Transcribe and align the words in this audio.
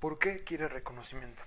¿Por 0.00 0.18
qué 0.18 0.44
quiere 0.44 0.68
reconocimiento? 0.68 1.42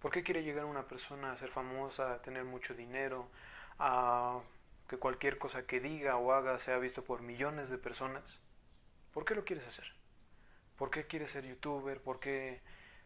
¿Por 0.00 0.12
qué 0.12 0.22
quiere 0.22 0.44
llegar 0.44 0.64
una 0.64 0.86
persona 0.86 1.32
a 1.32 1.36
ser 1.36 1.50
famosa, 1.50 2.14
a 2.14 2.22
tener 2.22 2.44
mucho 2.44 2.72
dinero, 2.72 3.28
a 3.80 4.40
que 4.88 4.96
cualquier 4.96 5.38
cosa 5.38 5.66
que 5.66 5.80
diga 5.80 6.16
o 6.16 6.32
haga 6.32 6.58
sea 6.60 6.78
visto 6.78 7.02
por 7.02 7.20
millones 7.20 7.68
de 7.68 7.78
personas? 7.78 8.38
¿Por 9.12 9.24
qué 9.24 9.34
lo 9.34 9.44
quieres 9.44 9.66
hacer? 9.66 9.92
¿Por 10.76 10.90
qué 10.90 11.06
quieres 11.06 11.32
ser 11.32 11.44
youtuber? 11.44 12.00
¿Por 12.00 12.20
qué 12.20 12.60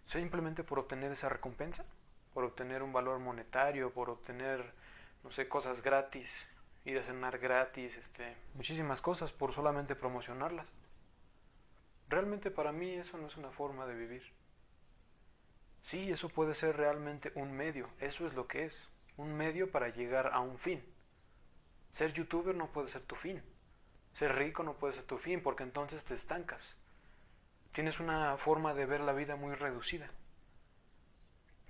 simplemente 0.04 0.64
por 0.64 0.80
obtener 0.80 1.10
esa 1.12 1.30
recompensa? 1.30 1.86
¿Por 2.34 2.44
obtener 2.44 2.82
un 2.82 2.92
valor 2.92 3.18
monetario? 3.20 3.90
¿Por 3.92 4.10
obtener, 4.10 4.74
no 5.24 5.30
sé, 5.30 5.48
cosas 5.48 5.82
gratis? 5.82 6.30
Ir 6.84 6.98
a 6.98 7.02
cenar 7.02 7.38
gratis, 7.38 7.96
este, 7.96 8.36
muchísimas 8.54 9.00
cosas 9.00 9.32
por 9.32 9.54
solamente 9.54 9.96
promocionarlas. 9.96 10.68
Realmente 12.08 12.50
para 12.50 12.72
mí 12.72 12.94
eso 12.94 13.18
no 13.18 13.26
es 13.26 13.36
una 13.36 13.50
forma 13.50 13.86
de 13.86 13.94
vivir. 13.94 14.22
Sí, 15.82 16.10
eso 16.10 16.28
puede 16.28 16.54
ser 16.54 16.76
realmente 16.76 17.32
un 17.34 17.52
medio, 17.52 17.88
eso 18.00 18.26
es 18.26 18.34
lo 18.34 18.46
que 18.46 18.66
es, 18.66 18.88
un 19.16 19.34
medio 19.34 19.70
para 19.70 19.88
llegar 19.88 20.28
a 20.32 20.40
un 20.40 20.58
fin. 20.58 20.82
Ser 21.92 22.12
youtuber 22.12 22.54
no 22.54 22.68
puede 22.68 22.88
ser 22.88 23.02
tu 23.02 23.16
fin. 23.16 23.42
Ser 24.14 24.34
rico 24.36 24.62
no 24.62 24.74
puede 24.74 24.94
ser 24.94 25.04
tu 25.04 25.18
fin 25.18 25.42
porque 25.42 25.62
entonces 25.62 26.04
te 26.04 26.14
estancas. 26.14 26.76
Tienes 27.72 28.00
una 28.00 28.36
forma 28.36 28.74
de 28.74 28.86
ver 28.86 29.00
la 29.00 29.12
vida 29.12 29.36
muy 29.36 29.54
reducida. 29.54 30.10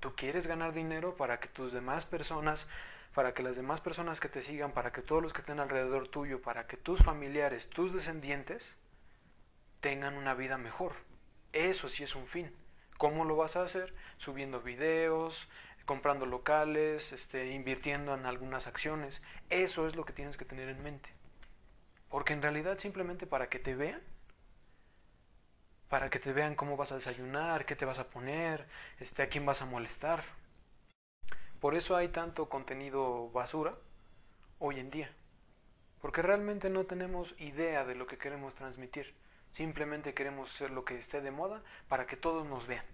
Tú 0.00 0.14
quieres 0.14 0.46
ganar 0.46 0.72
dinero 0.72 1.16
para 1.16 1.40
que 1.40 1.48
tus 1.48 1.72
demás 1.72 2.06
personas, 2.06 2.66
para 3.14 3.34
que 3.34 3.42
las 3.42 3.56
demás 3.56 3.80
personas 3.80 4.20
que 4.20 4.28
te 4.28 4.42
sigan, 4.42 4.72
para 4.72 4.92
que 4.92 5.02
todos 5.02 5.22
los 5.22 5.32
que 5.32 5.40
estén 5.40 5.60
alrededor 5.60 6.08
tuyo, 6.08 6.40
para 6.40 6.66
que 6.66 6.76
tus 6.76 7.02
familiares, 7.02 7.68
tus 7.68 7.92
descendientes, 7.92 8.74
tengan 9.80 10.16
una 10.16 10.34
vida 10.34 10.58
mejor. 10.58 10.92
Eso 11.52 11.88
sí 11.88 12.04
es 12.04 12.14
un 12.14 12.26
fin. 12.26 12.52
¿Cómo 12.96 13.24
lo 13.24 13.36
vas 13.36 13.56
a 13.56 13.62
hacer? 13.62 13.94
Subiendo 14.18 14.60
videos, 14.60 15.48
comprando 15.84 16.26
locales, 16.26 17.12
este, 17.12 17.52
invirtiendo 17.52 18.14
en 18.14 18.26
algunas 18.26 18.66
acciones. 18.66 19.22
Eso 19.50 19.86
es 19.86 19.96
lo 19.96 20.04
que 20.04 20.12
tienes 20.12 20.36
que 20.36 20.44
tener 20.44 20.68
en 20.68 20.82
mente. 20.82 21.08
Porque 22.08 22.32
en 22.32 22.42
realidad 22.42 22.78
simplemente 22.78 23.26
para 23.26 23.48
que 23.48 23.58
te 23.58 23.74
vean, 23.74 24.02
para 25.88 26.10
que 26.10 26.18
te 26.18 26.32
vean 26.32 26.54
cómo 26.56 26.76
vas 26.76 26.92
a 26.92 26.96
desayunar, 26.96 27.64
qué 27.64 27.76
te 27.76 27.84
vas 27.84 27.98
a 27.98 28.08
poner, 28.08 28.66
este, 29.00 29.22
a 29.22 29.28
quién 29.28 29.46
vas 29.46 29.62
a 29.62 29.66
molestar. 29.66 30.24
Por 31.60 31.74
eso 31.74 31.96
hay 31.96 32.08
tanto 32.08 32.48
contenido 32.48 33.30
basura 33.30 33.74
hoy 34.58 34.80
en 34.80 34.90
día. 34.90 35.10
Porque 36.00 36.22
realmente 36.22 36.70
no 36.70 36.84
tenemos 36.84 37.34
idea 37.38 37.84
de 37.84 37.94
lo 37.94 38.06
que 38.06 38.18
queremos 38.18 38.54
transmitir. 38.54 39.14
Simplemente 39.52 40.14
queremos 40.14 40.50
ser 40.52 40.70
lo 40.70 40.84
que 40.84 40.98
esté 40.98 41.20
de 41.20 41.30
moda 41.30 41.62
para 41.88 42.06
que 42.06 42.16
todos 42.16 42.46
nos 42.46 42.66
vean. 42.66 42.84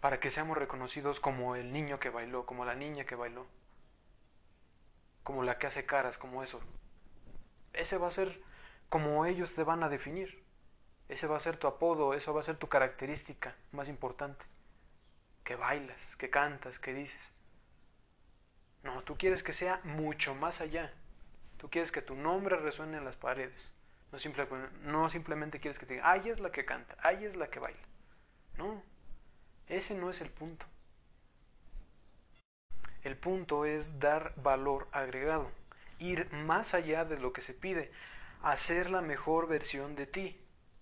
Para 0.00 0.18
que 0.18 0.30
seamos 0.30 0.56
reconocidos 0.56 1.20
como 1.20 1.56
el 1.56 1.72
niño 1.72 2.00
que 2.00 2.10
bailó, 2.10 2.46
como 2.46 2.64
la 2.64 2.74
niña 2.74 3.04
que 3.04 3.14
bailó. 3.14 3.46
Como 5.22 5.44
la 5.44 5.58
que 5.58 5.66
hace 5.66 5.84
caras, 5.84 6.18
como 6.18 6.42
eso. 6.42 6.60
Ese 7.72 7.98
va 7.98 8.08
a 8.08 8.12
ser 8.12 8.42
como 8.88 9.24
ellos 9.26 9.54
te 9.54 9.62
van 9.62 9.82
a 9.82 9.88
definir. 9.88 10.42
Ese 11.08 11.26
va 11.26 11.36
a 11.36 11.40
ser 11.40 11.56
tu 11.56 11.66
apodo, 11.66 12.14
eso 12.14 12.32
va 12.32 12.40
a 12.40 12.44
ser 12.44 12.56
tu 12.56 12.68
característica 12.68 13.54
más 13.72 13.88
importante. 13.88 14.44
Que 15.44 15.56
bailas, 15.56 16.16
que 16.16 16.30
cantas, 16.30 16.78
que 16.78 16.94
dices. 16.94 17.32
No, 18.82 19.02
tú 19.02 19.16
quieres 19.16 19.42
que 19.42 19.52
sea 19.52 19.80
mucho 19.84 20.34
más 20.34 20.60
allá. 20.60 20.92
Tú 21.58 21.68
quieres 21.68 21.92
que 21.92 22.00
tu 22.00 22.14
nombre 22.14 22.56
resuene 22.56 22.96
en 22.96 23.04
las 23.04 23.16
paredes. 23.16 23.72
No, 24.12 24.18
no 24.82 25.08
simplemente 25.08 25.60
quieres 25.60 25.78
que 25.78 25.86
te 25.86 25.94
digan, 25.94 26.08
ay, 26.08 26.30
es 26.30 26.40
la 26.40 26.50
que 26.50 26.64
canta, 26.64 26.96
ay, 27.02 27.24
es 27.24 27.36
la 27.36 27.48
que 27.48 27.60
baila. 27.60 27.80
No, 28.56 28.82
ese 29.68 29.94
no 29.94 30.10
es 30.10 30.20
el 30.20 30.30
punto. 30.30 30.66
El 33.02 33.16
punto 33.16 33.64
es 33.64 33.98
dar 33.98 34.34
valor 34.36 34.88
agregado, 34.92 35.50
ir 35.98 36.30
más 36.32 36.74
allá 36.74 37.04
de 37.04 37.18
lo 37.18 37.32
que 37.32 37.40
se 37.40 37.54
pide, 37.54 37.90
hacer 38.42 38.90
la 38.90 39.00
mejor 39.00 39.48
versión 39.48 39.94
de 39.94 40.06
ti 40.06 40.38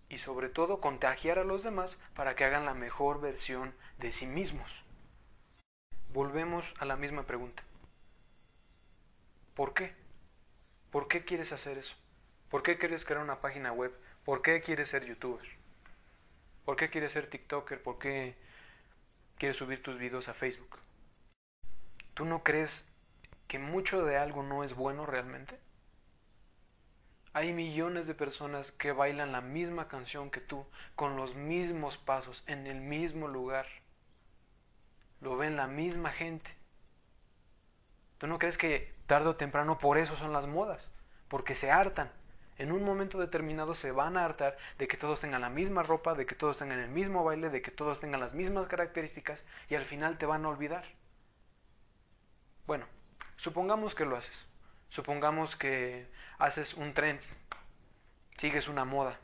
y 0.09 0.19
sobre 0.19 0.49
todo 0.49 0.81
contagiar 0.81 1.39
a 1.39 1.45
los 1.45 1.63
demás 1.63 1.99
para 2.15 2.35
que 2.35 2.45
hagan 2.45 2.65
la 2.65 2.75
mejor 2.75 3.21
versión 3.21 3.75
de 3.99 4.11
sí 4.11 4.27
mismos. 4.27 4.85
Volvemos 6.13 6.75
a 6.79 6.87
la 6.87 6.97
misma 6.97 7.25
pregunta. 7.25 7.63
¿Por 9.55 9.75
qué? 9.75 9.95
¿Por 10.91 11.09
qué 11.09 11.25
quieres 11.25 11.53
hacer 11.53 11.79
eso? 11.79 11.95
¿Por 12.51 12.63
qué 12.63 12.79
quieres 12.79 13.05
crear 13.05 13.23
una 13.23 13.41
página 13.41 13.73
web? 13.73 13.93
¿Por 14.25 14.41
qué 14.41 14.63
quieres 14.63 14.89
ser 14.89 15.05
youtuber? 15.05 15.47
¿Por 16.65 16.77
qué 16.77 16.89
quieres 16.89 17.13
ser 17.13 17.29
TikToker? 17.29 17.83
¿Por 17.83 17.99
qué 17.99 18.37
quieres 19.37 19.59
subir 19.59 19.83
tus 19.83 19.99
videos 19.99 20.29
a 20.29 20.35
Facebook? 20.35 20.79
¿Tú 22.15 22.25
no 22.25 22.43
crees 22.43 22.87
que 23.49 23.59
mucho 23.59 24.05
de 24.05 24.17
algo 24.17 24.43
no 24.43 24.65
es 24.65 24.75
bueno 24.75 25.05
realmente? 25.05 25.59
Hay 27.35 27.53
millones 27.53 28.07
de 28.07 28.15
personas 28.15 28.73
que 28.73 28.93
bailan 28.93 29.31
la 29.31 29.43
misma 29.43 29.89
canción 29.89 30.31
que 30.31 30.41
tú, 30.41 30.67
con 30.97 31.17
los 31.17 31.35
mismos 31.35 31.99
pasos, 31.99 32.43
en 32.47 32.67
el 32.67 32.81
mismo 32.81 33.29
lugar. 33.29 33.67
Lo 35.21 35.37
ven 35.37 35.57
la 35.57 35.67
misma 35.67 36.13
gente. 36.13 36.51
¿Tú 38.17 38.27
no 38.27 38.39
crees 38.39 38.57
que 38.57 38.95
tarde 39.07 39.29
o 39.29 39.37
temprano 39.37 39.79
por 39.79 39.99
eso 39.99 40.17
son 40.17 40.33
las 40.33 40.47
modas? 40.47 40.91
Porque 41.29 41.55
se 41.55 41.71
hartan 41.71 42.11
en 42.59 42.73
un 42.73 42.85
momento 42.85 43.19
determinado 43.19 43.75
se 43.75 43.93
van 43.93 44.17
a 44.17 44.25
hartar 44.25 44.59
de 44.79 44.89
que 44.89 44.97
todos 44.97 45.21
tengan 45.21 45.41
la 45.41 45.49
misma 45.49 45.83
ropa, 45.83 46.15
de 46.15 46.27
que 46.27 46.35
todos 46.35 46.59
tengan 46.59 46.81
el 46.81 46.91
mismo 46.91 47.25
baile, 47.25 47.51
de 47.51 47.63
que 47.63 47.71
todos 47.71 48.01
tengan 48.01 48.21
las 48.21 48.35
mismas 48.35 48.67
características 48.67 49.43
y 49.69 49.77
al 49.77 49.85
final 49.85 50.19
te 50.19 50.27
van 50.27 50.45
a 50.45 50.49
olvidar. 50.49 50.85
Bueno, 52.67 52.87
supongamos 53.37 53.95
que 53.95 54.05
lo 54.05 54.17
haces. 54.17 54.47
Supongamos 54.91 55.55
que 55.55 56.07
haces 56.39 56.75
un 56.75 56.95
tren, 56.95 57.21
sigues 58.39 58.69
una 58.69 58.85
moda, 58.85 59.19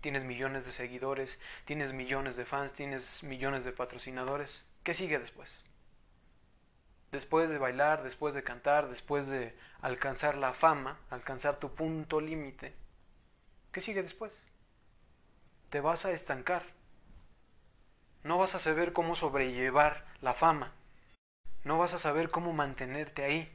tienes 0.00 0.24
millones 0.24 0.66
de 0.66 0.72
seguidores, 0.72 1.40
tienes 1.64 1.92
millones 1.94 2.36
de 2.36 2.44
fans, 2.44 2.74
tienes 2.74 3.22
millones 3.22 3.64
de 3.64 3.72
patrocinadores. 3.72 4.64
¿Qué 4.82 4.92
sigue 4.92 5.18
después? 5.18 5.64
Después 7.14 7.48
de 7.48 7.58
bailar, 7.58 8.02
después 8.02 8.34
de 8.34 8.42
cantar, 8.42 8.90
después 8.90 9.28
de 9.28 9.54
alcanzar 9.80 10.36
la 10.36 10.52
fama, 10.52 10.98
alcanzar 11.10 11.60
tu 11.60 11.72
punto 11.74 12.20
límite, 12.20 12.74
¿qué 13.72 13.80
sigue 13.80 14.02
después? 14.02 14.36
Te 15.70 15.80
vas 15.80 16.04
a 16.04 16.10
estancar. 16.10 16.64
No 18.24 18.36
vas 18.36 18.54
a 18.54 18.58
saber 18.58 18.92
cómo 18.92 19.14
sobrellevar 19.14 20.04
la 20.20 20.34
fama. 20.34 20.72
No 21.62 21.78
vas 21.78 21.94
a 21.94 21.98
saber 21.98 22.30
cómo 22.30 22.52
mantenerte 22.52 23.22
ahí. 23.24 23.50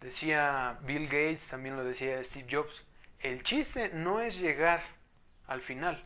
Decía 0.00 0.78
Bill 0.82 1.06
Gates, 1.06 1.48
también 1.48 1.76
lo 1.76 1.84
decía 1.84 2.22
Steve 2.24 2.48
Jobs, 2.50 2.84
el 3.20 3.42
chiste 3.42 3.90
no 3.90 4.20
es 4.20 4.38
llegar 4.38 4.82
al 5.46 5.60
final. 5.60 6.04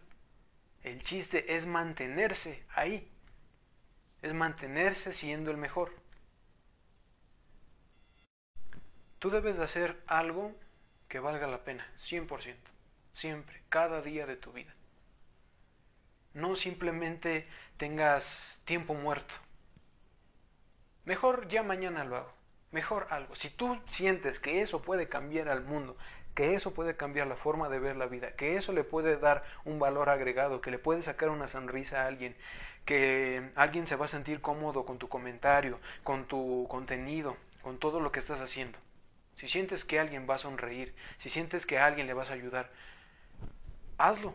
El 0.83 1.03
chiste 1.03 1.55
es 1.55 1.65
mantenerse 1.67 2.65
ahí 2.75 3.12
es 4.23 4.33
mantenerse 4.33 5.13
siendo 5.13 5.51
el 5.51 5.57
mejor. 5.57 5.93
Tú 9.19 9.31
debes 9.31 9.57
de 9.57 9.65
hacer 9.65 10.03
algo 10.07 10.55
que 11.09 11.21
valga 11.21 11.47
la 11.47 11.65
pena, 11.65 11.87
100%, 11.99 12.57
siempre, 13.13 13.63
cada 13.69 14.01
día 14.01 14.27
de 14.27 14.37
tu 14.37 14.53
vida. 14.53 14.73
No 16.35 16.57
simplemente 16.57 17.45
tengas 17.77 18.61
tiempo 18.65 18.95
muerto. 18.95 19.35
Mejor 21.05 21.49
ya 21.49 21.63
mañana 21.63 22.05
lo 22.05 22.17
hago, 22.17 22.35
mejor 22.71 23.09
algo. 23.11 23.35
Si 23.35 23.51
tú 23.51 23.81
sientes 23.87 24.39
que 24.39 24.63
eso 24.63 24.83
puede 24.83 25.09
cambiar 25.09 25.49
al 25.49 25.63
mundo, 25.63 25.97
que 26.35 26.55
eso 26.55 26.73
puede 26.73 26.97
cambiar 26.97 27.27
la 27.27 27.37
forma 27.37 27.69
de 27.69 27.79
ver 27.79 27.97
la 27.97 28.07
vida, 28.07 28.33
que 28.33 28.57
eso 28.57 28.73
le 28.73 28.85
puede 28.85 29.17
dar 29.17 29.45
un 29.65 29.79
valor 29.79 30.09
agregado, 30.09 30.61
que 30.61 30.71
le 30.71 30.79
puede 30.79 31.03
sacar 31.03 31.29
una 31.29 31.49
sonrisa 31.49 32.03
a 32.03 32.07
alguien, 32.07 32.35
que 32.85 33.51
alguien 33.55 33.87
se 33.87 33.97
va 33.97 34.07
a 34.07 34.09
sentir 34.09 34.41
cómodo 34.41 34.85
con 34.85 34.99
tu 34.99 35.09
comentario, 35.09 35.79
con 36.03 36.25
tu 36.27 36.67
contenido, 36.69 37.37
con 37.63 37.79
todo 37.79 38.01
lo 38.01 38.13
que 38.13 38.19
estás 38.19 38.41
haciendo. 38.41 38.79
Si 39.37 39.49
sientes 39.49 39.85
que 39.85 40.01
alguien 40.01 40.27
va 40.29 40.37
a 40.37 40.39
sonreír, 40.39 40.95
si 41.19 41.29
sientes 41.29 41.67
que 41.67 41.79
a 41.79 41.87
alguien 41.87 42.07
le 42.07 42.15
vas 42.15 42.31
a 42.31 42.35
ayudar, 42.35 42.71
hazlo. 43.99 44.35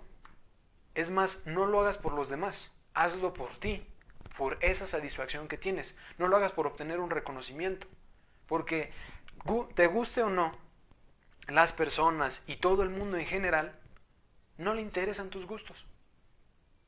Es 0.96 1.10
más, 1.10 1.42
no 1.46 1.66
lo 1.66 1.82
hagas 1.82 1.98
por 1.98 2.14
los 2.14 2.30
demás, 2.30 2.72
hazlo 2.94 3.34
por 3.34 3.56
ti, 3.60 3.86
por 4.38 4.58
esa 4.62 4.88
satisfacción 4.88 5.48
que 5.48 5.58
tienes. 5.58 5.96
No 6.18 6.28
lo 6.28 6.38
hagas 6.38 6.52
por 6.52 6.68
obtener 6.68 7.00
un 7.00 7.10
reconocimiento, 7.10 7.88
porque 8.48 8.92
te 9.76 9.88
guste 9.88 10.24
o 10.24 10.30
no, 10.30 10.58
las 11.48 11.74
personas 11.74 12.44
y 12.48 12.58
todo 12.58 12.84
el 12.84 12.90
mundo 12.90 13.18
en 13.18 13.26
general 13.26 13.80
no 14.58 14.74
le 14.74 14.82
interesan 14.82 15.30
tus 15.30 15.46
gustos. 15.46 15.86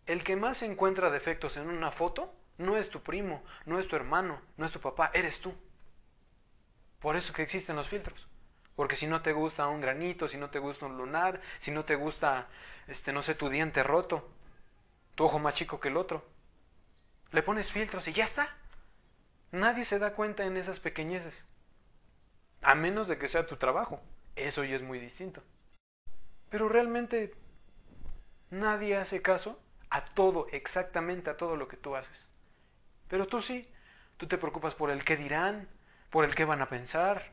El 0.05 0.23
que 0.23 0.35
más 0.35 0.61
encuentra 0.63 1.11
defectos 1.11 1.55
en 1.57 1.69
una 1.69 1.91
foto 1.91 2.33
no 2.57 2.77
es 2.77 2.89
tu 2.89 3.01
primo, 3.01 3.43
no 3.65 3.79
es 3.79 3.87
tu 3.87 3.95
hermano, 3.95 4.41
no 4.57 4.65
es 4.65 4.71
tu 4.71 4.79
papá, 4.79 5.11
eres 5.13 5.39
tú. 5.39 5.53
Por 6.99 7.15
eso 7.15 7.31
que 7.31 7.43
existen 7.43 7.75
los 7.75 7.87
filtros. 7.87 8.27
Porque 8.75 8.95
si 8.95 9.07
no 9.07 9.21
te 9.21 9.33
gusta 9.33 9.67
un 9.67 9.81
granito, 9.81 10.27
si 10.27 10.37
no 10.37 10.49
te 10.49 10.59
gusta 10.59 10.85
un 10.85 10.97
lunar, 10.97 11.41
si 11.59 11.71
no 11.71 11.85
te 11.85 11.95
gusta, 11.95 12.47
este, 12.87 13.13
no 13.13 13.21
sé, 13.21 13.35
tu 13.35 13.49
diente 13.49 13.83
roto, 13.83 14.29
tu 15.15 15.25
ojo 15.25 15.39
más 15.39 15.53
chico 15.53 15.79
que 15.79 15.89
el 15.89 15.97
otro, 15.97 16.25
le 17.31 17.43
pones 17.43 17.71
filtros 17.71 18.07
y 18.07 18.13
ya 18.13 18.25
está. 18.25 18.55
Nadie 19.51 19.85
se 19.85 19.99
da 19.99 20.13
cuenta 20.13 20.45
en 20.45 20.57
esas 20.57 20.79
pequeñeces. 20.79 21.45
A 22.61 22.75
menos 22.75 23.07
de 23.07 23.17
que 23.17 23.27
sea 23.27 23.47
tu 23.47 23.57
trabajo. 23.57 24.01
Eso 24.35 24.63
ya 24.63 24.75
es 24.75 24.81
muy 24.81 24.99
distinto. 24.99 25.43
Pero 26.49 26.69
realmente 26.69 27.33
nadie 28.49 28.97
hace 28.97 29.21
caso 29.21 29.59
a 29.89 30.05
todo, 30.05 30.47
exactamente 30.51 31.29
a 31.29 31.37
todo 31.37 31.55
lo 31.55 31.67
que 31.67 31.77
tú 31.77 31.95
haces. 31.95 32.27
Pero 33.07 33.27
tú 33.27 33.41
sí, 33.41 33.67
tú 34.17 34.27
te 34.27 34.37
preocupas 34.37 34.75
por 34.75 34.91
el 34.91 35.03
qué 35.03 35.17
dirán, 35.17 35.67
por 36.09 36.25
el 36.25 36.35
qué 36.35 36.45
van 36.45 36.61
a 36.61 36.69
pensar. 36.69 37.31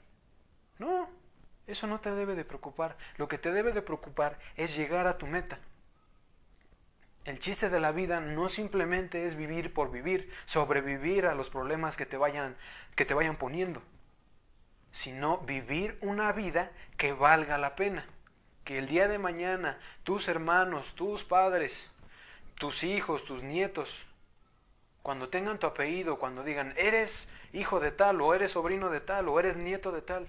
No, 0.79 1.09
eso 1.67 1.87
no 1.87 2.01
te 2.01 2.11
debe 2.11 2.35
de 2.35 2.45
preocupar. 2.45 2.97
Lo 3.17 3.29
que 3.29 3.39
te 3.39 3.53
debe 3.53 3.73
de 3.73 3.83
preocupar 3.83 4.39
es 4.57 4.77
llegar 4.77 5.07
a 5.07 5.19
tu 5.19 5.27
meta. 5.27 5.59
El 7.25 7.41
chiste 7.41 7.71
de 7.71 7.81
la 7.81 7.91
vida 7.91 8.21
no 8.21 8.49
simplemente 8.49 9.27
es 9.27 9.35
vivir 9.35 9.75
por 9.75 9.91
vivir, 9.91 10.33
sobrevivir 10.45 11.27
a 11.27 11.35
los 11.35 11.51
problemas 11.51 11.97
que 11.97 12.07
te 12.07 12.17
vayan, 12.17 12.57
que 12.95 13.05
te 13.05 13.15
vayan 13.15 13.37
poniendo, 13.37 13.83
sino 14.93 15.39
vivir 15.39 15.99
una 16.01 16.33
vida 16.33 16.71
que 16.97 17.13
valga 17.13 17.59
la 17.59 17.77
pena. 17.77 18.07
Que 18.65 18.79
el 18.79 18.89
día 18.89 19.09
de 19.09 19.19
mañana 19.19 19.79
tus 20.03 20.29
hermanos, 20.29 20.95
tus 20.95 21.23
padres, 21.25 21.93
tus 22.57 22.83
hijos, 22.83 23.25
tus 23.25 23.43
nietos, 23.43 24.07
cuando 25.07 25.29
tengan 25.29 25.61
tu 25.61 25.69
apellido, 25.69 26.19
cuando 26.19 26.43
digan, 26.43 26.75
eres 26.77 27.29
hijo 27.53 27.79
de 27.79 27.93
tal, 27.93 28.21
o 28.21 28.35
eres 28.35 28.51
sobrino 28.53 28.91
de 28.91 29.01
tal, 29.01 29.29
o 29.29 29.39
eres 29.39 29.57
nieto 29.57 29.93
de 29.93 30.03
tal, 30.03 30.29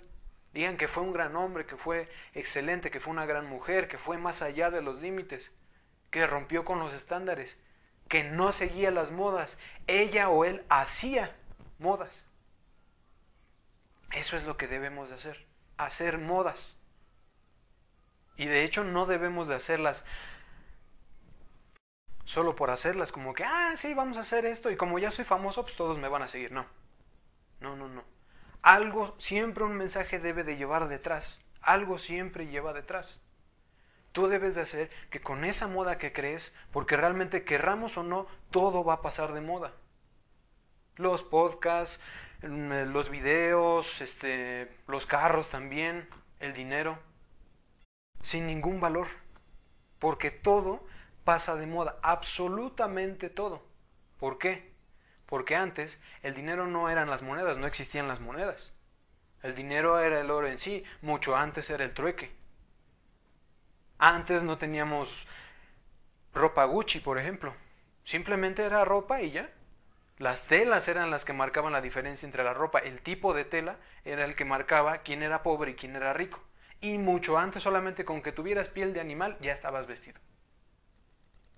digan 0.53 0.77
que 0.77 0.87
fue 0.87 1.01
un 1.01 1.13
gran 1.13 1.35
hombre, 1.35 1.65
que 1.65 1.77
fue 1.77 2.07
excelente, 2.35 2.91
que 2.91 2.99
fue 2.99 3.11
una 3.11 3.25
gran 3.25 3.47
mujer, 3.47 3.87
que 3.87 3.97
fue 3.97 4.19
más 4.19 4.43
allá 4.43 4.69
de 4.69 4.81
los 4.81 5.01
límites, 5.01 5.51
que 6.11 6.27
rompió 6.27 6.63
con 6.63 6.77
los 6.77 6.93
estándares, 6.93 7.57
que 8.07 8.23
no 8.23 8.51
seguía 8.51 8.91
las 8.91 9.11
modas, 9.11 9.57
ella 9.87 10.29
o 10.29 10.45
él 10.45 10.63
hacía 10.69 11.35
modas. 11.79 12.27
Eso 14.11 14.37
es 14.37 14.45
lo 14.45 14.57
que 14.57 14.67
debemos 14.67 15.09
de 15.09 15.15
hacer, 15.15 15.45
hacer 15.77 16.17
modas. 16.17 16.75
Y 18.35 18.45
de 18.45 18.63
hecho 18.63 18.83
no 18.83 19.05
debemos 19.05 19.47
de 19.47 19.55
hacerlas 19.55 20.03
solo 22.27 22.55
por 22.55 22.69
hacerlas, 22.71 23.13
como 23.13 23.33
que, 23.33 23.45
ah, 23.45 23.73
sí, 23.77 23.93
vamos 23.93 24.17
a 24.17 24.21
hacer 24.21 24.45
esto 24.45 24.69
y 24.69 24.75
como 24.75 24.99
ya 24.99 25.11
soy 25.11 25.23
famoso, 25.23 25.63
pues 25.63 25.77
todos 25.77 25.97
me 25.97 26.09
van 26.09 26.23
a 26.23 26.27
seguir. 26.27 26.51
No, 26.51 26.65
no, 27.61 27.75
no, 27.75 27.87
no. 27.87 28.03
Algo, 28.61 29.15
siempre 29.17 29.63
un 29.63 29.77
mensaje 29.77 30.19
debe 30.19 30.43
de 30.43 30.57
llevar 30.57 30.89
detrás. 30.89 31.39
Algo 31.61 31.97
siempre 31.97 32.47
lleva 32.47 32.73
detrás. 32.73 33.21
Tú 34.11 34.27
debes 34.27 34.55
de 34.55 34.61
hacer 34.61 34.89
que 35.09 35.21
con 35.21 35.45
esa 35.45 35.67
moda 35.67 35.97
que 35.97 36.11
crees, 36.11 36.53
porque 36.71 36.97
realmente 36.97 37.45
querramos 37.45 37.97
o 37.97 38.03
no, 38.03 38.27
todo 38.51 38.83
va 38.83 38.95
a 38.95 39.01
pasar 39.01 39.31
de 39.33 39.41
moda. 39.41 39.73
Los 40.97 41.23
podcasts, 41.23 42.01
los 42.41 43.09
videos, 43.09 44.01
este, 44.01 44.71
los 44.87 45.05
carros 45.05 45.49
también, 45.49 46.07
el 46.39 46.53
dinero, 46.53 46.99
sin 48.21 48.45
ningún 48.45 48.79
valor, 48.79 49.07
porque 49.99 50.31
todo 50.31 50.85
pasa 51.23 51.55
de 51.55 51.65
moda, 51.65 51.97
absolutamente 52.01 53.29
todo. 53.29 53.63
¿Por 54.19 54.37
qué? 54.37 54.71
Porque 55.25 55.55
antes 55.55 55.99
el 56.23 56.33
dinero 56.33 56.67
no 56.67 56.89
eran 56.89 57.09
las 57.09 57.21
monedas, 57.21 57.57
no 57.57 57.67
existían 57.67 58.07
las 58.07 58.19
monedas. 58.19 58.73
El 59.43 59.55
dinero 59.55 59.99
era 59.99 60.19
el 60.21 60.31
oro 60.31 60.47
en 60.47 60.57
sí, 60.57 60.83
mucho 61.01 61.35
antes 61.35 61.69
era 61.69 61.83
el 61.83 61.93
trueque. 61.93 62.31
Antes 63.99 64.43
no 64.43 64.57
teníamos 64.57 65.27
ropa 66.33 66.65
Gucci, 66.65 66.99
por 66.99 67.17
ejemplo. 67.17 67.53
Simplemente 68.03 68.63
era 68.63 68.85
ropa 68.85 69.21
y 69.21 69.31
ya. 69.31 69.49
Las 70.17 70.43
telas 70.43 70.87
eran 70.87 71.11
las 71.11 71.25
que 71.25 71.33
marcaban 71.33 71.73
la 71.73 71.81
diferencia 71.81 72.25
entre 72.25 72.43
la 72.43 72.53
ropa. 72.53 72.79
El 72.79 73.01
tipo 73.01 73.33
de 73.33 73.45
tela 73.45 73.77
era 74.03 74.25
el 74.25 74.35
que 74.35 74.45
marcaba 74.45 74.99
quién 74.99 75.23
era 75.23 75.43
pobre 75.43 75.71
y 75.71 75.75
quién 75.75 75.95
era 75.95 76.13
rico. 76.13 76.39
Y 76.81 76.97
mucho 76.97 77.37
antes 77.37 77.63
solamente 77.63 78.05
con 78.05 78.21
que 78.21 78.31
tuvieras 78.31 78.69
piel 78.69 78.93
de 78.93 79.01
animal 79.01 79.37
ya 79.41 79.53
estabas 79.53 79.87
vestido 79.87 80.19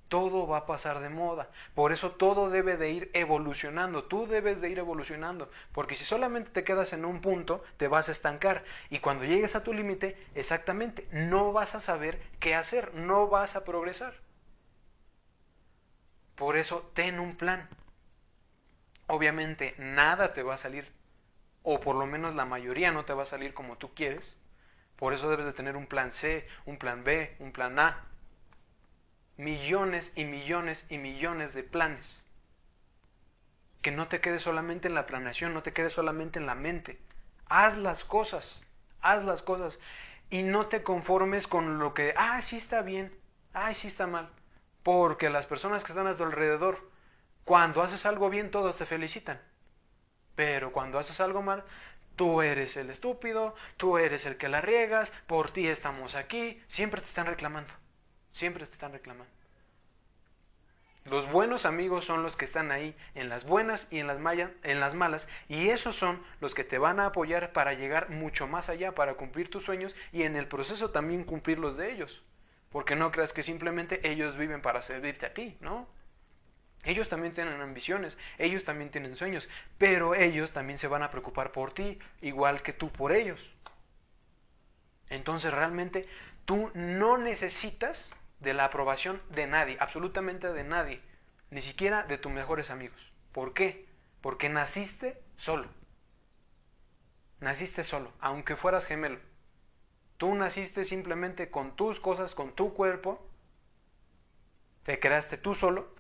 todo 0.10 0.48
va 0.48 0.58
a 0.58 0.66
pasar 0.66 1.00
de 1.00 1.10
moda. 1.10 1.50
Por 1.76 1.94
eso 1.94 2.12
todo 2.12 2.50
debe 2.50 2.76
de 2.76 2.90
ir 2.92 3.12
evolucionando. 3.14 4.04
Tú 4.04 4.28
debes 4.28 4.60
de 4.60 4.70
ir 4.70 4.80
evolucionando. 4.80 5.50
Porque 5.72 5.96
si 5.96 6.04
solamente 6.04 6.50
te 6.50 6.64
quedas 6.64 6.92
en 6.92 7.06
un 7.06 7.22
punto, 7.22 7.64
te 7.78 7.88
vas 7.88 8.10
a 8.10 8.12
estancar. 8.12 8.66
Y 8.90 9.00
cuando 9.00 9.24
llegues 9.24 9.56
a 9.56 9.64
tu 9.64 9.72
límite, 9.72 10.18
exactamente, 10.36 11.08
no 11.12 11.54
vas 11.54 11.76
a 11.76 11.80
saber 11.80 12.20
qué 12.40 12.56
hacer. 12.56 12.94
No 12.96 13.28
vas 13.28 13.56
a 13.56 13.64
progresar. 13.64 14.16
Por 16.36 16.58
eso 16.58 16.92
ten 16.94 17.20
un 17.20 17.36
plan. 17.36 17.70
Obviamente 19.12 19.74
nada 19.80 20.34
te 20.34 20.44
va 20.44 20.54
a 20.54 20.58
salir, 20.58 20.94
o 21.64 21.80
por 21.80 21.96
lo 21.96 22.06
menos 22.06 22.36
la 22.36 22.46
mayoría 22.46 22.92
no 22.92 23.06
te 23.06 23.14
va 23.14 23.24
a 23.24 23.26
salir 23.26 23.56
como 23.56 23.76
tú 23.76 23.96
quieres. 23.96 24.38
Por 24.98 25.14
eso 25.14 25.32
debes 25.32 25.48
de 25.48 25.54
tener 25.54 25.76
un 25.76 25.88
plan 25.88 26.12
C, 26.12 26.48
un 26.68 26.78
plan 26.78 27.04
B, 27.04 27.36
un 27.40 27.52
plan 27.52 27.80
A, 27.80 28.06
millones 29.36 30.14
y 30.16 30.26
millones 30.26 30.86
y 30.90 31.00
millones 31.00 31.56
de 31.56 31.64
planes. 31.64 32.24
Que 33.82 33.90
no 33.90 34.08
te 34.10 34.22
quede 34.22 34.38
solamente 34.38 34.88
en 34.88 34.94
la 34.94 35.08
planeación, 35.08 35.56
no 35.56 35.64
te 35.64 35.74
quede 35.74 35.90
solamente 35.90 36.38
en 36.38 36.46
la 36.46 36.54
mente. 36.54 37.00
Haz 37.48 37.78
las 37.78 38.06
cosas, 38.06 38.62
haz 39.02 39.26
las 39.26 39.42
cosas 39.42 39.80
y 40.30 40.44
no 40.44 40.68
te 40.68 40.84
conformes 40.84 41.48
con 41.48 41.80
lo 41.80 41.96
que, 41.96 42.14
ah, 42.16 42.44
sí 42.44 42.58
está 42.58 42.84
bien, 42.84 43.12
ah, 43.54 43.74
sí 43.74 43.88
está 43.88 44.06
mal. 44.06 44.30
Porque 44.84 45.32
las 45.32 45.48
personas 45.48 45.84
que 45.84 45.94
están 45.94 46.06
a 46.06 46.16
tu 46.16 46.26
alrededor, 46.26 46.89
cuando 47.50 47.82
haces 47.82 48.06
algo 48.06 48.30
bien, 48.30 48.52
todos 48.52 48.76
te 48.76 48.86
felicitan. 48.86 49.42
Pero 50.36 50.72
cuando 50.72 51.00
haces 51.00 51.20
algo 51.20 51.42
mal, 51.42 51.64
tú 52.16 52.44
eres 52.44 52.78
el 52.78 52.92
estúpido, 52.92 53.56
tú 53.76 53.98
eres 53.98 54.28
el 54.28 54.38
que 54.38 54.50
la 54.50 54.62
riegas, 54.62 55.12
por 55.26 55.50
ti 55.50 55.68
estamos 55.68 56.14
aquí, 56.14 56.62
siempre 56.68 57.02
te 57.02 57.08
están 57.08 57.26
reclamando. 57.26 57.74
Siempre 58.34 58.68
te 58.68 58.74
están 58.74 58.92
reclamando. 58.92 59.34
Los 61.06 61.28
buenos 61.32 61.66
amigos 61.66 62.06
son 62.06 62.22
los 62.22 62.36
que 62.38 62.46
están 62.46 62.72
ahí 62.72 62.96
en 63.16 63.30
las 63.30 63.46
buenas 63.46 63.88
y 63.90 63.98
en 63.98 64.06
las, 64.06 64.20
en 64.62 64.80
las 64.80 64.94
malas 64.94 65.28
y 65.48 65.70
esos 65.70 65.96
son 65.96 66.24
los 66.42 66.54
que 66.54 66.64
te 66.64 66.78
van 66.78 67.00
a 67.00 67.08
apoyar 67.08 67.52
para 67.52 67.74
llegar 67.74 68.12
mucho 68.12 68.46
más 68.46 68.70
allá, 68.70 68.94
para 68.94 69.16
cumplir 69.16 69.50
tus 69.50 69.64
sueños 69.64 69.96
y 70.12 70.22
en 70.22 70.36
el 70.36 70.48
proceso 70.48 70.92
también 70.92 71.24
cumplir 71.24 71.58
los 71.58 71.78
de 71.78 71.92
ellos. 71.92 72.22
Porque 72.72 72.96
no 72.96 73.12
creas 73.12 73.34
que 73.34 73.42
simplemente 73.42 74.08
ellos 74.08 74.38
viven 74.38 74.62
para 74.62 74.84
servirte 74.84 75.26
a 75.26 75.34
ti, 75.34 75.58
¿no? 75.62 75.88
Ellos 76.84 77.10
también 77.10 77.34
tienen 77.34 77.60
ambiciones, 77.62 78.18
ellos 78.38 78.64
también 78.64 78.90
tienen 78.90 79.16
sueños, 79.16 79.50
pero 79.78 80.16
ellos 80.16 80.52
también 80.52 80.80
se 80.80 80.88
van 80.88 81.04
a 81.04 81.12
preocupar 81.12 81.52
por 81.52 81.74
ti, 81.74 82.00
igual 82.22 82.62
que 82.62 82.74
tú 82.74 82.90
por 82.90 83.12
ellos. 83.12 83.40
Entonces 85.10 85.54
realmente 85.54 86.08
tú 86.46 86.72
no 86.74 87.18
necesitas 87.18 88.10
de 88.40 88.54
la 88.54 88.66
aprobación 88.66 89.22
de 89.30 89.48
nadie, 89.48 89.78
absolutamente 89.80 90.54
de 90.54 90.64
nadie, 90.64 91.02
ni 91.50 91.62
siquiera 91.62 92.04
de 92.04 92.18
tus 92.18 92.32
mejores 92.32 92.70
amigos. 92.70 93.12
¿Por 93.34 93.54
qué? 93.54 93.86
Porque 94.22 94.48
naciste 94.48 95.22
solo. 95.36 95.68
Naciste 97.42 97.84
solo, 97.84 98.14
aunque 98.22 98.56
fueras 98.56 98.86
gemelo. 98.86 99.20
Tú 100.18 100.34
naciste 100.34 100.86
simplemente 100.86 101.50
con 101.50 101.76
tus 101.76 102.00
cosas, 102.00 102.36
con 102.36 102.54
tu 102.54 102.74
cuerpo, 102.74 103.26
te 104.84 105.00
creaste 105.00 105.38
tú 105.38 105.56
solo 105.56 105.99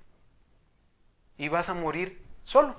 y 1.40 1.48
vas 1.48 1.70
a 1.70 1.74
morir 1.74 2.22
solo 2.44 2.76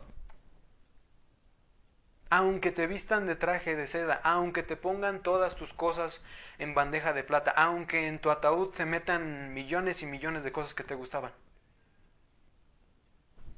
aunque 2.31 2.71
te 2.71 2.87
vistan 2.87 3.27
de 3.27 3.35
traje 3.35 3.75
de 3.75 3.89
seda, 3.89 4.21
aunque 4.23 4.63
te 4.63 4.77
pongan 4.77 5.21
todas 5.21 5.57
tus 5.57 5.75
cosas 5.75 6.23
en 6.59 6.75
bandeja 6.75 7.13
de 7.13 7.25
plata, 7.25 7.51
aunque 7.51 8.07
en 8.07 8.21
tu 8.21 8.31
ataúd 8.31 8.71
te 8.71 8.87
metan 8.87 9.53
millones 9.53 10.01
y 10.03 10.07
millones 10.07 10.45
de 10.45 10.53
cosas 10.53 10.73
que 10.73 10.85
te 10.85 10.95
gustaban. 10.95 11.33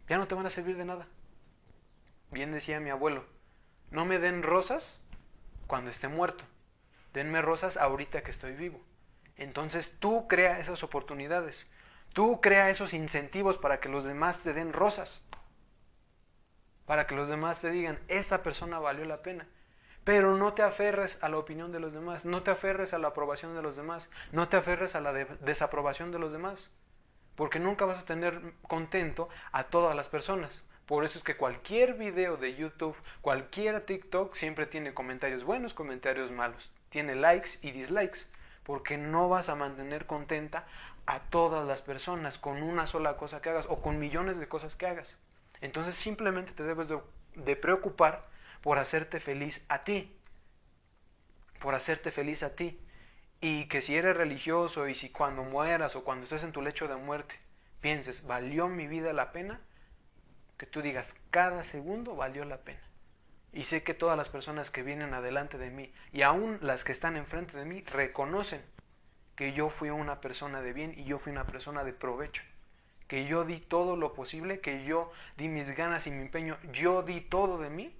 Ya 0.09 0.17
no 0.17 0.27
te 0.27 0.35
van 0.35 0.47
a 0.47 0.51
servir 0.51 0.79
de 0.79 0.87
nada. 0.87 1.07
Bien 2.31 2.51
decía 2.51 2.81
mi 2.81 2.89
abuelo, 2.89 3.27
no 3.91 4.07
me 4.07 4.19
den 4.19 4.43
rosas 4.43 4.99
cuando 5.67 5.91
esté 5.91 6.09
muerto, 6.09 6.45
denme 7.13 7.43
rosas 7.43 7.77
ahorita 7.77 8.23
que 8.23 8.31
estoy 8.31 8.55
vivo. 8.55 8.81
Entonces 9.37 9.95
tú 10.01 10.27
crea 10.29 10.61
esas 10.61 10.83
oportunidades, 10.83 11.71
tú 12.13 12.41
crea 12.41 12.71
esos 12.71 12.95
incentivos 12.95 13.59
para 13.59 13.81
que 13.81 13.89
los 13.89 14.05
demás 14.05 14.41
te 14.41 14.53
den 14.53 14.73
rosas 14.73 15.23
para 16.87 17.07
que 17.07 17.15
los 17.15 17.29
demás 17.29 17.61
te 17.61 17.71
digan, 17.71 17.99
esta 18.09 18.43
persona 18.43 18.79
valió 18.79 19.05
la 19.05 19.23
pena. 19.23 19.47
Pero 20.05 20.37
no 20.37 20.53
te 20.53 20.63
aferres 20.63 21.19
a 21.23 21.29
la 21.29 21.39
opinión 21.39 21.71
de 21.71 21.79
los 21.79 21.93
demás, 21.93 22.25
no 22.25 22.43
te 22.43 22.51
aferres 22.51 22.93
a 22.93 22.99
la 22.99 23.09
aprobación 23.09 23.55
de 23.55 23.63
los 23.63 23.77
demás, 23.77 24.11
no 24.33 24.49
te 24.49 24.57
aferres 24.57 24.97
a 24.97 25.01
la 25.01 25.13
desaprobación 25.13 26.11
de 26.11 26.19
los 26.19 26.33
demás, 26.33 26.71
porque 27.37 27.61
nunca 27.61 27.85
vas 27.85 28.01
a 28.01 28.05
tener 28.05 28.43
contento 28.69 29.29
a 29.53 29.65
todas 29.65 29.95
las 29.95 30.09
personas. 30.09 30.63
Por 30.87 31.05
eso 31.05 31.19
es 31.19 31.25
que 31.25 31.37
cualquier 31.37 31.95
video 31.95 32.37
de 32.37 32.57
YouTube, 32.57 32.97
cualquier 33.21 33.87
TikTok 33.87 34.35
siempre 34.35 34.67
tiene 34.67 34.93
comentarios 34.93 35.45
buenos, 35.45 35.75
comentarios 35.75 36.33
malos. 36.33 36.73
tiene 36.89 37.15
likes 37.15 37.59
y 37.63 37.71
dislikes, 37.71 38.27
porque 38.65 38.99
no 38.99 39.29
vas 39.29 39.49
a 39.49 39.55
mantener 39.55 40.07
contenta 40.07 40.67
a 41.07 41.21
todas 41.21 41.67
las 41.67 41.83
personas 41.83 42.39
con 42.39 42.63
una 42.63 42.87
sola 42.87 43.17
cosa 43.17 43.43
que 43.43 43.51
hagas 43.51 43.67
o 43.69 43.81
con 43.81 43.99
millones 43.99 44.39
de 44.39 44.49
cosas 44.49 44.77
que 44.77 44.87
hagas. 44.87 45.17
Entonces 45.61 45.95
simplemente 45.95 46.53
te 46.53 46.65
debes 46.65 46.89
de, 46.89 47.57
preocupar 47.57 48.27
por 48.63 48.79
hacerte 48.79 49.21
feliz 49.21 49.65
a 49.69 49.85
ti, 49.85 50.17
por 51.61 51.75
hacerte 51.75 52.11
feliz 52.11 52.43
a 52.43 52.55
ti. 52.55 52.79
Y 53.41 53.67
que 53.67 53.81
si 53.81 53.97
eres 53.97 54.17
religioso 54.17 54.87
y 54.87 54.95
si 54.95 55.11
cuando 55.11 55.43
mueras 55.43 55.97
o 55.97 56.05
cuando 56.05 56.25
estés 56.25 56.45
en 56.45 56.53
tu 56.53 56.63
lecho 56.63 56.87
de 56.87 56.97
muerte 56.97 57.41
pienses, 57.81 58.25
¿valió 58.25 58.69
mi 58.69 58.87
vida 58.87 59.13
la 59.13 59.33
pena? 59.33 59.61
Que 60.57 60.67
tú 60.67 60.81
digas, 60.81 61.15
cada 61.31 61.65
segundo 61.65 62.15
valió 62.15 62.45
la 62.45 62.59
pena. 62.59 62.83
Y 63.53 63.65
sé 63.65 63.83
que 63.83 63.95
todas 63.95 64.17
las 64.17 64.29
personas 64.29 64.71
que 64.71 64.83
vienen 64.83 65.13
adelante 65.13 65.59
de 65.59 65.71
mí 65.71 65.93
y 66.13 66.23
aún 66.23 66.59
las 66.63 66.85
que 66.85 66.93
están 66.93 67.17
enfrente 67.17 67.57
de 67.57 67.65
mí 67.65 67.83
reconocen 67.83 68.63
que 69.37 69.53
yo 69.53 69.71
fui 69.71 69.91
una 69.91 70.21
persona 70.21 70.61
de 70.61 70.73
bien 70.73 70.95
y 70.97 71.05
yo 71.05 71.19
fui 71.19 71.33
una 71.33 71.47
persona 71.47 71.85
de 71.85 71.93
provecho. 71.93 72.43
Que 73.09 73.27
yo 73.27 73.45
di 73.45 73.59
todo 73.59 73.97
lo 73.97 74.15
posible, 74.15 74.61
que 74.61 74.85
yo 74.85 75.13
di 75.37 75.49
mis 75.49 75.71
ganas 75.71 76.07
y 76.07 76.11
mi 76.11 76.23
empeño, 76.23 76.59
yo 76.73 77.03
di 77.03 77.21
todo 77.21 77.59
de 77.59 77.71
mí 77.71 77.95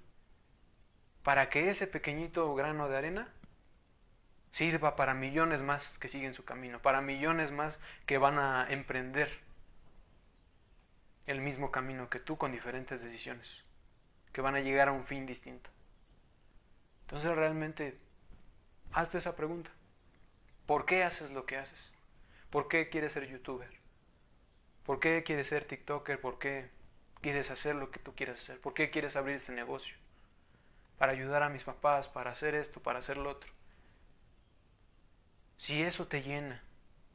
para 1.23 1.49
que 1.49 1.69
ese 1.69 1.87
pequeñito 1.87 2.53
grano 2.55 2.89
de 2.89 2.97
arena 2.97 3.29
sirva 4.51 4.95
para 4.95 5.13
millones 5.13 5.61
más 5.61 5.97
que 5.99 6.09
siguen 6.09 6.33
su 6.33 6.45
camino, 6.45 6.79
para 6.81 7.01
millones 7.01 7.51
más 7.51 7.79
que 8.05 8.17
van 8.17 8.37
a 8.39 8.67
emprender 8.69 9.39
el 11.25 11.41
mismo 11.41 11.71
camino 11.71 12.09
que 12.09 12.19
tú 12.19 12.37
con 12.37 12.51
diferentes 12.51 13.01
decisiones 13.01 13.63
que 14.33 14.41
van 14.41 14.55
a 14.55 14.59
llegar 14.59 14.89
a 14.89 14.91
un 14.91 15.05
fin 15.05 15.25
distinto. 15.25 15.69
Entonces 17.01 17.33
realmente, 17.35 17.97
hazte 18.91 19.19
esa 19.19 19.35
pregunta. 19.35 19.69
¿Por 20.65 20.85
qué 20.85 21.03
haces 21.03 21.31
lo 21.31 21.45
que 21.45 21.57
haces? 21.57 21.91
¿Por 22.49 22.67
qué 22.67 22.89
quieres 22.89 23.13
ser 23.13 23.27
youtuber? 23.27 23.69
¿Por 24.85 24.99
qué 24.99 25.23
quieres 25.23 25.47
ser 25.47 25.65
TikToker? 25.65 26.19
¿Por 26.21 26.39
qué 26.39 26.69
quieres 27.21 27.51
hacer 27.51 27.75
lo 27.75 27.91
que 27.91 27.99
tú 27.99 28.15
quieres 28.15 28.39
hacer? 28.39 28.59
¿Por 28.59 28.73
qué 28.73 28.89
quieres 28.89 29.15
abrir 29.15 29.35
este 29.35 29.51
negocio? 29.51 29.95
Para 30.97 31.13
ayudar 31.13 31.43
a 31.43 31.49
mis 31.49 31.63
papás, 31.63 32.07
para 32.07 32.31
hacer 32.31 32.55
esto, 32.55 32.81
para 32.81 32.99
hacer 32.99 33.17
lo 33.17 33.29
otro. 33.29 33.51
Si 35.57 35.81
eso 35.81 36.07
te 36.07 36.21
llena, 36.21 36.61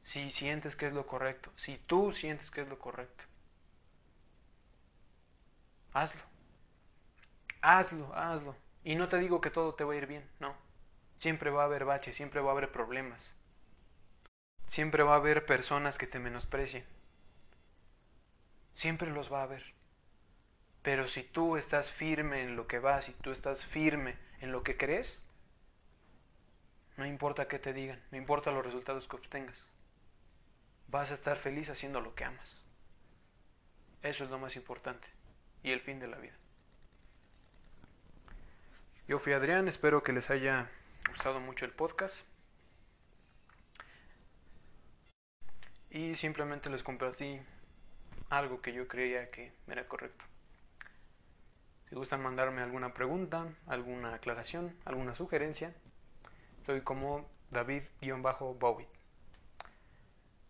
si 0.03 0.31
sientes 0.31 0.75
que 0.75 0.87
es 0.87 0.93
lo 0.93 1.05
correcto, 1.05 1.51
si 1.55 1.77
tú 1.77 2.11
sientes 2.11 2.51
que 2.51 2.61
es 2.61 2.67
lo 2.67 2.79
correcto, 2.79 3.23
hazlo. 5.93 6.21
Hazlo, 7.61 8.13
hazlo. 8.15 8.55
Y 8.83 8.95
no 8.95 9.09
te 9.09 9.17
digo 9.17 9.41
que 9.41 9.51
todo 9.51 9.75
te 9.75 9.83
va 9.83 9.93
a 9.93 9.97
ir 9.97 10.07
bien, 10.07 10.27
no. 10.39 10.55
Siempre 11.17 11.49
va 11.51 11.63
a 11.63 11.65
haber 11.65 11.85
baches, 11.85 12.15
siempre 12.15 12.41
va 12.41 12.49
a 12.49 12.53
haber 12.53 12.71
problemas. 12.71 13.35
Siempre 14.69 15.01
va 15.01 15.13
a 15.13 15.17
haber 15.17 15.47
personas 15.47 15.97
que 15.97 16.05
te 16.05 16.19
menosprecien. 16.19 16.85
Siempre 18.75 19.09
los 19.09 19.33
va 19.33 19.39
a 19.39 19.43
haber. 19.43 19.73
Pero 20.83 21.07
si 21.07 21.23
tú 21.23 21.57
estás 21.57 21.91
firme 21.91 22.43
en 22.43 22.55
lo 22.55 22.67
que 22.67 22.77
vas, 22.77 23.05
si 23.05 23.13
tú 23.13 23.31
estás 23.31 23.65
firme 23.65 24.15
en 24.41 24.51
lo 24.51 24.61
que 24.61 24.77
crees, 24.77 25.23
no 26.97 27.07
importa 27.07 27.47
qué 27.47 27.57
te 27.57 27.73
digan, 27.73 27.99
no 28.11 28.19
importa 28.19 28.51
los 28.51 28.63
resultados 28.63 29.07
que 29.07 29.15
obtengas. 29.15 29.67
Vas 30.87 31.09
a 31.09 31.15
estar 31.15 31.37
feliz 31.37 31.71
haciendo 31.71 31.99
lo 31.99 32.13
que 32.13 32.25
amas. 32.25 32.55
Eso 34.03 34.23
es 34.23 34.29
lo 34.29 34.37
más 34.37 34.55
importante 34.55 35.07
y 35.63 35.71
el 35.71 35.81
fin 35.81 35.99
de 35.99 36.07
la 36.07 36.19
vida. 36.19 36.37
Yo 39.07 39.17
fui 39.17 39.33
Adrián, 39.33 39.67
espero 39.67 40.03
que 40.03 40.13
les 40.13 40.29
haya 40.29 40.69
gustado 41.09 41.39
mucho 41.39 41.65
el 41.65 41.71
podcast. 41.71 42.23
Y 45.91 46.15
simplemente 46.15 46.69
les 46.69 46.83
compartí 46.83 47.39
algo 48.29 48.61
que 48.61 48.73
yo 48.73 48.87
creía 48.87 49.31
que 49.31 49.51
era 49.67 49.87
correcto. 49.87 50.23
Si 51.89 51.95
gustan 51.95 52.21
mandarme 52.21 52.61
alguna 52.61 52.93
pregunta, 52.93 53.47
alguna 53.65 54.13
aclaración, 54.13 54.75
alguna 54.85 55.15
sugerencia, 55.15 55.73
estoy 56.59 56.81
como 56.81 57.27
David-Bowie. 57.49 58.87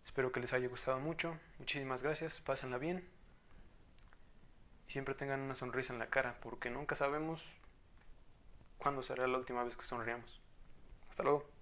Espero 0.06 0.32
que 0.32 0.42
les 0.42 0.52
haya 0.52 0.68
gustado 0.68 1.00
mucho. 1.00 1.38
Muchísimas 1.60 2.02
gracias. 2.02 2.42
Pásenla 2.42 2.78
bien. 2.78 3.08
Siempre 4.88 5.16
tengan 5.16 5.40
una 5.42 5.56
sonrisa 5.56 5.94
en 5.94 6.00
la 6.00 6.10
cara, 6.10 6.40
porque 6.42 6.70
nunca 6.70 6.96
sabemos 6.96 7.42
¿Cuándo 8.80 9.04
será 9.04 9.28
la 9.28 9.38
última 9.38 9.64
vez 9.66 9.76
que 9.76 9.86
sonriamos? 9.86 10.40
Hasta 11.10 11.24
luego. 11.24 11.59